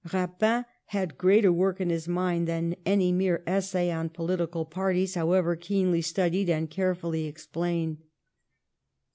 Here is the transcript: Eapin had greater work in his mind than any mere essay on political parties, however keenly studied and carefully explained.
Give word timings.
Eapin 0.07 0.65
had 0.85 1.15
greater 1.15 1.53
work 1.53 1.79
in 1.79 1.91
his 1.91 2.07
mind 2.07 2.47
than 2.47 2.75
any 2.87 3.11
mere 3.11 3.43
essay 3.45 3.91
on 3.91 4.09
political 4.09 4.65
parties, 4.65 5.13
however 5.13 5.55
keenly 5.55 6.01
studied 6.01 6.49
and 6.49 6.71
carefully 6.71 7.27
explained. 7.27 7.99